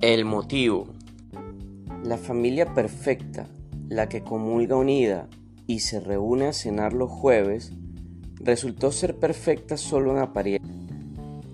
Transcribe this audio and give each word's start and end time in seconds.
El 0.00 0.24
motivo. 0.24 0.86
La 2.02 2.16
familia 2.16 2.72
perfecta, 2.72 3.48
la 3.90 4.08
que 4.08 4.22
comulga 4.22 4.74
unida 4.76 5.28
y 5.66 5.80
se 5.80 6.00
reúne 6.00 6.46
a 6.46 6.52
cenar 6.54 6.94
los 6.94 7.10
jueves, 7.10 7.74
resultó 8.36 8.92
ser 8.92 9.18
perfecta 9.18 9.76
solo 9.76 10.12
en 10.12 10.18
apariencia. 10.20 10.74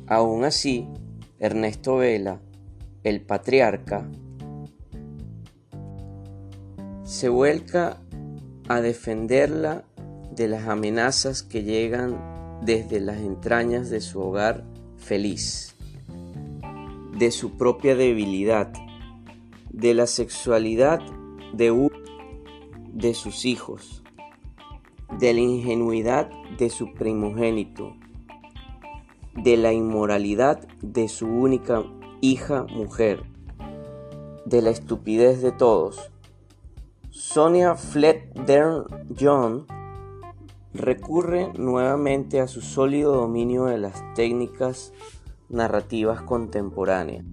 Aún 0.07 0.45
así, 0.45 0.87
Ernesto 1.41 1.97
Vela, 1.97 2.41
el 3.03 3.21
patriarca, 3.21 4.09
se 7.03 7.29
vuelca 7.29 8.01
a 8.69 8.81
defenderla 8.81 9.87
de 10.31 10.47
las 10.47 10.69
amenazas 10.69 11.43
que 11.43 11.65
llegan 11.65 12.61
desde 12.63 13.01
las 13.01 13.19
entrañas 13.19 13.91
de 13.91 14.01
su 14.01 14.21
hogar 14.21 14.63
feliz 14.99 15.76
de 17.19 17.31
su 17.31 17.57
propia 17.57 17.97
debilidad, 17.97 18.73
de 19.71 19.95
la 19.95 20.07
sexualidad 20.07 21.01
de 21.53 21.71
uno 21.71 21.97
de 22.93 23.15
sus 23.15 23.45
hijos, 23.45 24.03
de 25.19 25.33
la 25.35 25.41
ingenuidad 25.41 26.31
de 26.59 26.71
su 26.71 26.93
primogénito, 26.93 27.95
de 29.35 29.57
la 29.57 29.73
inmoralidad 29.73 30.67
de 30.83 31.09
su 31.09 31.27
única 31.27 31.83
hija 32.21 32.65
mujer, 32.65 33.23
de 34.45 34.63
la 34.63 34.71
estupidez 34.71 35.43
de 35.43 35.53
todos. 35.53 36.11
Sonia 37.11 37.77
Fletcher 37.77 38.85
John 39.19 39.67
recurre 40.75 41.53
nuevamente 41.55 42.41
a 42.41 42.49
su 42.49 42.61
sólido 42.61 43.15
dominio 43.15 43.65
de 43.65 43.79
las 43.79 44.03
técnicas 44.15 44.93
narrativas 45.49 46.23
contemporáneas, 46.23 47.25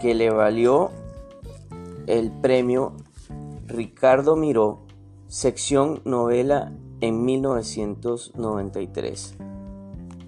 que 0.00 0.14
le 0.14 0.30
valió 0.30 0.90
el 2.06 2.30
premio 2.30 2.94
Ricardo 3.66 4.36
Miró, 4.36 4.86
sección 5.28 6.00
novela 6.04 6.72
en 7.00 7.24
1993, 7.24 9.36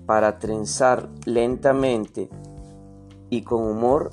para 0.06 0.38
trenzar 0.38 1.08
lentamente 1.24 2.28
y 3.30 3.42
con 3.42 3.62
humor 3.62 4.12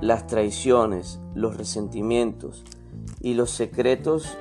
las 0.00 0.26
traiciones, 0.26 1.20
los 1.34 1.56
resentimientos 1.56 2.64
y 3.20 3.34
los 3.34 3.50
secretos 3.50 4.36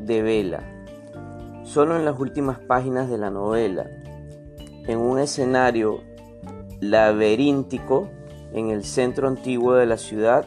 de 0.00 0.22
Vela. 0.22 0.74
Solo 1.64 1.96
en 1.96 2.04
las 2.04 2.18
últimas 2.18 2.58
páginas 2.58 3.10
de 3.10 3.18
la 3.18 3.30
novela, 3.30 3.86
en 4.86 4.98
un 4.98 5.18
escenario 5.18 6.00
laberíntico 6.80 8.08
en 8.52 8.70
el 8.70 8.84
centro 8.84 9.28
antiguo 9.28 9.74
de 9.74 9.86
la 9.86 9.96
ciudad, 9.96 10.46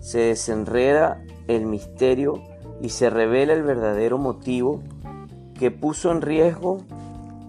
se 0.00 0.18
desenreda 0.18 1.22
el 1.48 1.66
misterio 1.66 2.42
y 2.80 2.88
se 2.88 3.10
revela 3.10 3.52
el 3.52 3.62
verdadero 3.62 4.18
motivo 4.18 4.82
que 5.54 5.70
puso 5.70 6.10
en 6.10 6.22
riesgo 6.22 6.78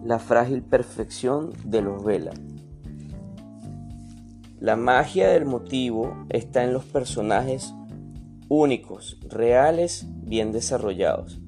la 0.03 0.19
frágil 0.19 0.61
perfección 0.61 1.51
de 1.63 1.81
los 1.81 2.03
Vela. 2.03 2.33
La 4.59 4.75
magia 4.75 5.29
del 5.29 5.45
motivo 5.45 6.25
está 6.29 6.63
en 6.63 6.73
los 6.73 6.85
personajes 6.85 7.73
únicos, 8.49 9.17
reales, 9.27 10.05
bien 10.23 10.51
desarrollados. 10.51 11.39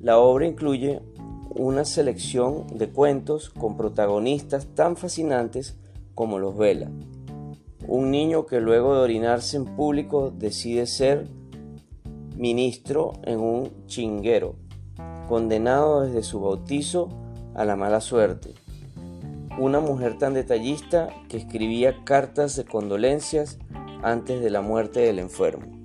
La 0.00 0.18
obra 0.18 0.46
incluye 0.46 1.00
una 1.50 1.84
selección 1.84 2.66
de 2.76 2.88
cuentos 2.88 3.50
con 3.50 3.76
protagonistas 3.76 4.66
tan 4.74 4.96
fascinantes 4.96 5.78
como 6.20 6.38
los 6.38 6.54
vela. 6.54 6.90
Un 7.88 8.10
niño 8.10 8.44
que 8.44 8.60
luego 8.60 8.94
de 8.94 9.00
orinarse 9.00 9.56
en 9.56 9.64
público 9.64 10.30
decide 10.30 10.84
ser 10.84 11.28
ministro 12.36 13.12
en 13.22 13.40
un 13.40 13.86
chinguero, 13.86 14.56
condenado 15.30 16.02
desde 16.02 16.22
su 16.22 16.42
bautizo 16.42 17.08
a 17.54 17.64
la 17.64 17.74
mala 17.74 18.02
suerte. 18.02 18.52
Una 19.58 19.80
mujer 19.80 20.18
tan 20.18 20.34
detallista 20.34 21.08
que 21.30 21.38
escribía 21.38 22.04
cartas 22.04 22.54
de 22.54 22.66
condolencias 22.66 23.58
antes 24.02 24.42
de 24.42 24.50
la 24.50 24.60
muerte 24.60 25.00
del 25.00 25.20
enfermo. 25.20 25.79